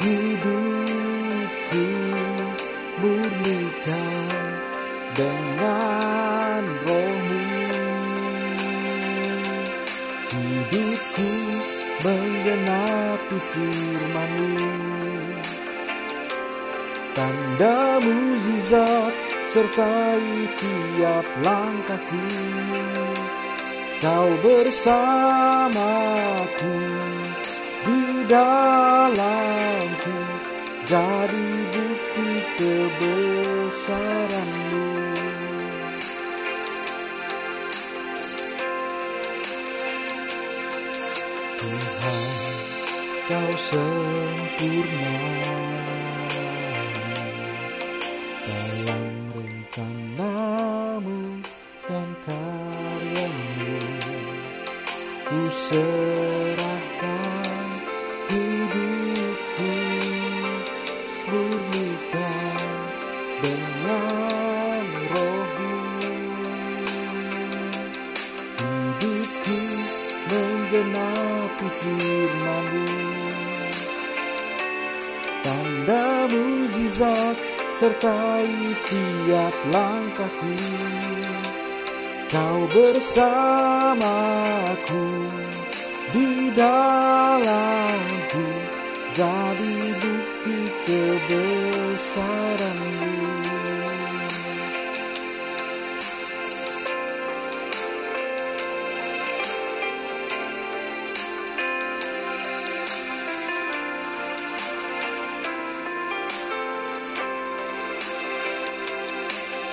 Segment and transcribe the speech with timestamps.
[0.00, 0.55] hidupku
[17.16, 19.14] tanda mukjizat
[19.48, 22.24] sertai tiap langkahku.
[23.96, 25.56] Kau bersamaku
[27.88, 30.16] di dalamku
[30.84, 32.28] jadi bukti
[32.60, 33.15] kebesaranmu
[43.26, 45.18] kau sempurna.
[48.46, 51.42] Dalam rencanamu
[51.90, 53.74] dan karyamu.
[55.26, 57.66] Ku serahkan
[58.30, 59.74] hidupku
[61.26, 62.62] murnikan
[63.42, 65.74] dengan rohmu.
[68.54, 69.58] Hidupku
[70.30, 73.15] menggenapi firmanmu
[75.86, 77.38] tanda mukjizat
[77.70, 80.58] sertai tiap langkahku.
[82.26, 83.94] Kau bersamaku
[86.10, 87.75] di dalamku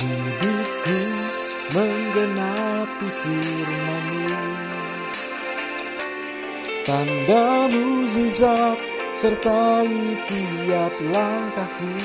[0.03, 0.99] hidupku
[1.73, 4.43] menggenapi firmanmu.
[6.83, 8.75] Tanda mukjizat
[9.15, 11.95] sertai tiap langkahku.